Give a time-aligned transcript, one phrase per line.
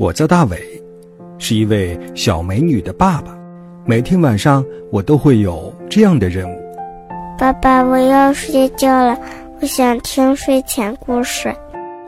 [0.00, 0.56] 我叫大伟，
[1.38, 3.36] 是一位小美女的爸爸。
[3.84, 6.56] 每天晚上我都会有这样的任务。
[7.36, 9.18] 爸爸，我要睡觉了，
[9.60, 11.52] 我想听睡前故事。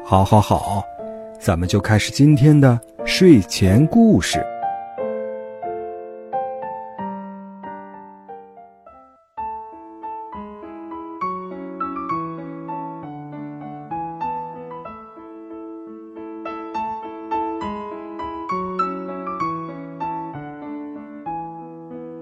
[0.05, 0.85] 好，好，好，
[1.41, 4.41] 咱们就开始今天的睡前故事。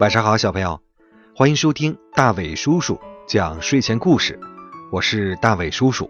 [0.01, 0.81] 晚上好，小朋友，
[1.35, 4.39] 欢迎收听大伟叔叔讲睡前故事。
[4.93, 6.09] 我是大伟叔叔，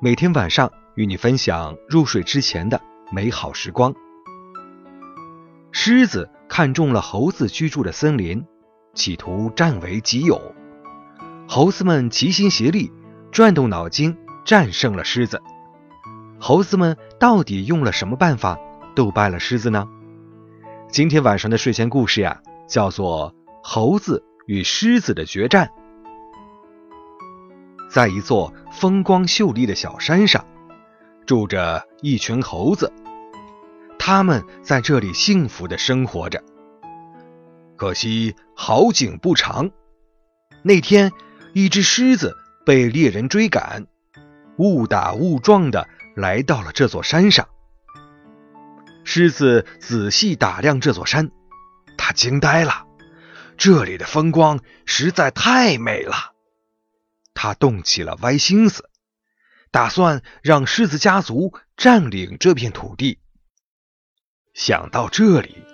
[0.00, 2.80] 每天晚上与你分享入睡之前的
[3.12, 3.94] 美好时光。
[5.70, 8.44] 狮子看中了猴子居住的森林，
[8.94, 10.52] 企图占为己有。
[11.46, 12.92] 猴子们齐心协力，
[13.30, 15.40] 转动脑筋，战胜了狮子。
[16.40, 18.58] 猴子们到底用了什么办法
[18.96, 19.86] 斗败了狮子呢？
[20.88, 22.40] 今天晚上的睡前故事呀。
[22.66, 25.70] 叫做猴子与狮子的决战。
[27.90, 30.44] 在一座风光秀丽的小山上，
[31.26, 32.92] 住着一群猴子，
[33.98, 36.42] 他们在这里幸福的生活着。
[37.76, 39.70] 可惜好景不长，
[40.62, 41.12] 那天
[41.52, 43.86] 一只狮子被猎人追赶，
[44.58, 47.48] 误打误撞的来到了这座山上。
[49.04, 51.30] 狮子仔细打量这座山。
[52.06, 52.86] 他惊呆了，
[53.56, 56.34] 这里的风光实在太美了。
[57.32, 58.90] 他动起了歪心思，
[59.70, 63.20] 打算让狮子家族占领这片土地。
[64.52, 65.64] 想到这里，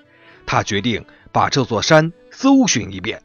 [0.47, 3.25] 他决定把这座山搜寻一遍，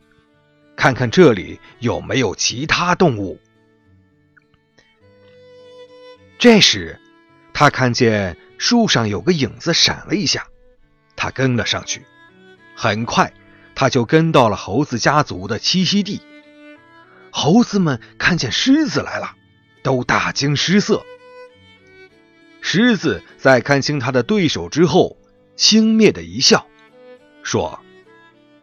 [0.76, 3.40] 看看这里有没有其他动物。
[6.40, 7.00] 这时，
[7.54, 10.48] 他看见树上有个影子闪了一下，
[11.16, 12.04] 他跟了上去。
[12.76, 13.34] 很快，
[13.74, 16.22] 他就跟到了猴子家族的栖息地。
[17.32, 19.34] 猴子们看见狮子来了，
[19.84, 21.04] 都大惊失色。
[22.62, 25.18] 狮子在看清他的对手之后，
[25.56, 26.66] 轻蔑的一笑，
[27.44, 27.80] 说：“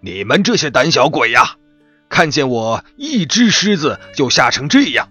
[0.00, 1.56] 你们这些胆小鬼呀，
[2.08, 5.08] 看见我一只狮子就吓成这样，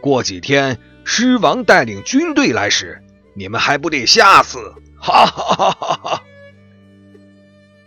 [0.00, 3.02] 过几天狮王带领军队来时，
[3.36, 4.58] 你们还不得吓死？”
[4.98, 6.22] 哈哈哈哈哈！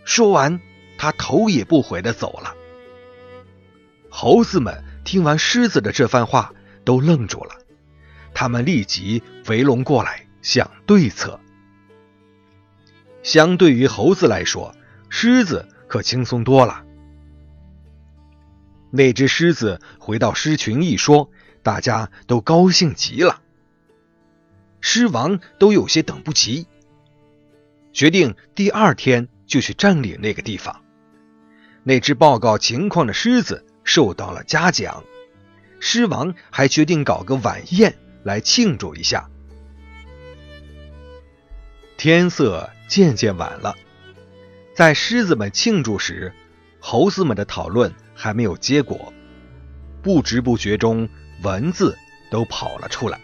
[0.06, 0.60] 说完，
[0.96, 2.54] 他头也不回的走了。
[4.08, 7.56] 猴子们听完狮子的这番话，都愣住了。
[8.32, 11.40] 他们立即围拢过来想对策。
[13.24, 14.74] 相对于猴子来说，
[15.08, 16.84] 狮子可轻松多了。
[18.92, 21.28] 那只狮子回到狮群一说，
[21.64, 23.42] 大家都高兴极了。
[24.80, 26.68] 狮王都有些等不及，
[27.92, 29.28] 决定第二天。
[29.46, 30.82] 就去占领那个地方。
[31.82, 35.04] 那只报告情况的狮子受到了嘉奖，
[35.78, 39.28] 狮王还决定搞个晚宴来庆祝一下。
[41.96, 43.74] 天色渐渐晚了，
[44.74, 46.32] 在狮子们庆祝时，
[46.80, 49.12] 猴子们的讨论还没有结果，
[50.02, 51.08] 不知不觉中
[51.42, 51.96] 蚊子
[52.30, 53.20] 都跑了出来。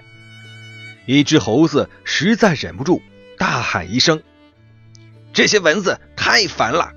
[1.05, 3.03] 一只猴子实在忍不住，
[3.37, 4.23] 大喊一声。
[5.33, 6.93] 这些蚊子太烦了。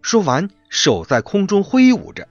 [0.00, 2.28] 说完，手在空中挥舞着，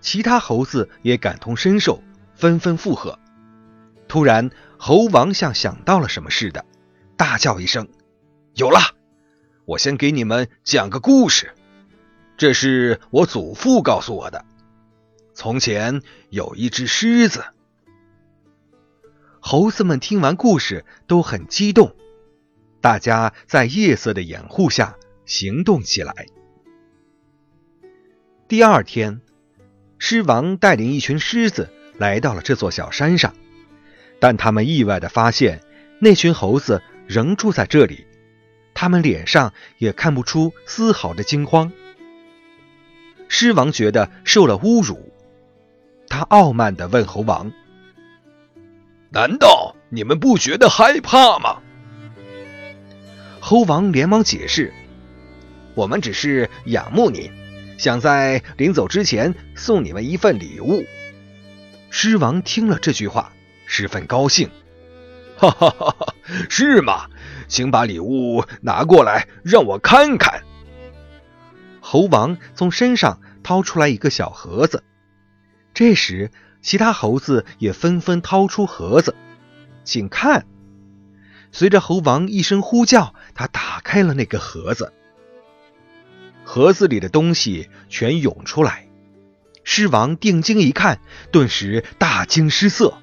[0.00, 2.02] 其他猴子也感同身受，
[2.34, 3.18] 纷纷附和。
[4.08, 6.64] 突然，猴王像想到了什么似的，
[7.18, 7.86] 大叫一声
[8.56, 8.80] ：“有了！
[9.66, 11.52] 我先给你们讲个故事。
[12.38, 14.46] 这是我祖父告诉我的。
[15.34, 17.44] 从前有一只狮子。”
[19.40, 21.94] 猴子们听完故事都很激动。
[22.84, 26.26] 大家在夜色的掩护下行动起来。
[28.46, 29.22] 第二天，
[29.98, 33.34] 狮王带领一群狮子来到了这座小山上，
[34.20, 35.62] 但他们意外的发现，
[35.98, 38.06] 那群猴子仍住在这里，
[38.74, 41.72] 他们脸上也看不出丝毫的惊慌。
[43.28, 45.10] 狮王觉得受了侮辱，
[46.06, 47.50] 他傲慢的问猴王
[49.08, 51.62] ：“难道你们不觉得害怕吗？”
[53.46, 54.72] 猴王连忙解释
[55.76, 57.30] ：“我们只是仰慕您，
[57.76, 60.82] 想在临走之前送你们一份礼物。”
[61.92, 63.34] 狮王听了这句话，
[63.66, 64.48] 十分高兴
[65.36, 66.14] ：“哈 哈哈哈！
[66.48, 67.10] 是吗？
[67.46, 70.42] 请把礼物拿过来，让我看看。”
[71.80, 74.82] 猴王从身上掏出来一个小盒子，
[75.74, 76.30] 这时
[76.62, 79.14] 其他猴子也纷纷掏出盒子，
[79.84, 80.46] 请看。
[81.54, 84.92] 随着猴王一声呼叫，他打开了那个盒子。
[86.42, 88.88] 盒子里的东西全涌出来，
[89.62, 92.98] 狮王定睛一看，顿时大惊失色。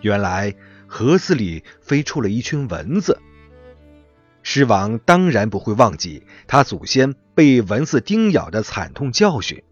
[0.00, 0.54] 原来
[0.86, 3.20] 盒子里飞出了一群蚊子。
[4.42, 9.62] 狮王当然不会忘记他祖先被蚊子叮咬的惨痛教训，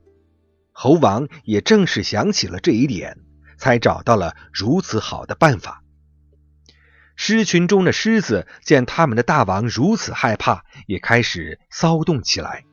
[0.71, 3.17] 猴王也正是想起了这一点，
[3.57, 5.83] 才找到了如此好的办法。
[7.17, 12.65] 狮群中的狮子见他们的大王如此害怕，也开始骚动起来。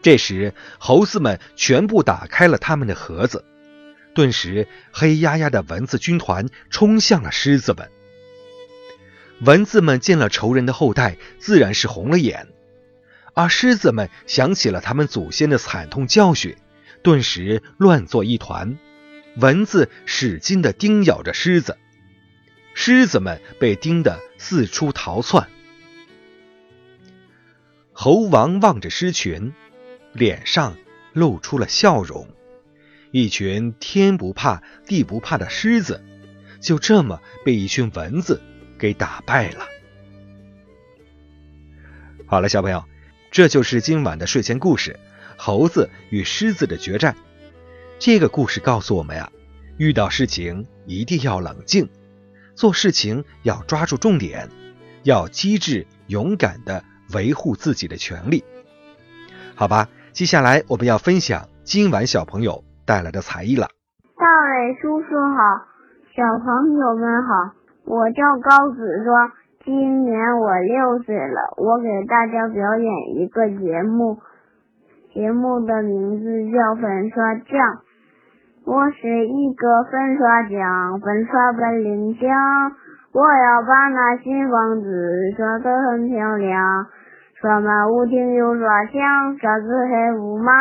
[0.00, 3.44] 这时，猴子们全部打开了他们的盒子，
[4.14, 7.90] 顿时，黑压压的蚊子军团冲向了狮子们。
[9.40, 12.46] 蚊子们见了仇人的后代，自然是红了眼；
[13.34, 16.56] 而狮子们想起了他们祖先的惨痛教训，
[17.02, 18.78] 顿时乱作一团。
[19.36, 21.76] 蚊子使劲地叮咬着狮子，
[22.74, 25.48] 狮子们被叮得四处逃窜。
[27.92, 29.52] 猴王望着狮群。
[30.14, 30.76] 脸上
[31.12, 32.28] 露出了笑容，
[33.10, 36.04] 一群天不怕地不怕的狮子，
[36.60, 38.40] 就这么被一群蚊子
[38.78, 39.66] 给打败了。
[42.26, 42.84] 好了，小朋友，
[43.32, 44.92] 这就是今晚的睡前故事
[45.36, 47.14] 《猴子与狮子的决战》。
[47.98, 49.32] 这个故事告诉我们呀，
[49.78, 51.88] 遇到事情一定要冷静，
[52.54, 54.48] 做事情要抓住重点，
[55.02, 56.82] 要机智勇敢的
[57.14, 58.44] 维护自己的权利。
[59.54, 59.88] 好吧。
[60.14, 63.66] 接下来我们要分享今晚小朋友带来的才艺了。
[64.14, 65.66] 大伟叔叔好，
[66.14, 67.50] 小朋友们好，
[67.82, 69.32] 我叫高子庄，
[69.64, 71.52] 今年我六岁了。
[71.56, 74.20] 我给大家表演一个节目，
[75.12, 77.82] 节目的名字叫粉刷匠。
[78.66, 82.24] 我是一个粉刷匠，粉刷本领强，
[83.12, 84.88] 我要把那新房子
[85.36, 86.86] 刷得很漂亮。
[87.42, 90.54] 刷满屋顶又刷墙，刷子还不忙。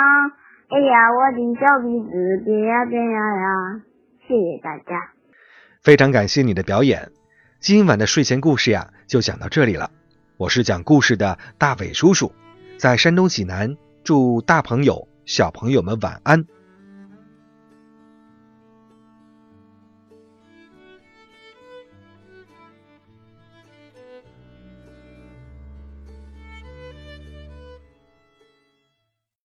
[0.67, 3.81] 哎呀，我的小鼻子变呀变呀呀！
[4.27, 4.99] 谢谢大家，
[5.81, 7.09] 非常感谢你的表演。
[7.61, 9.89] 今晚的睡前故事呀，就讲到这里了。
[10.37, 12.33] 我是讲故事的大伟叔叔，
[12.77, 16.43] 在山东济南，祝大朋友、小朋友们晚安。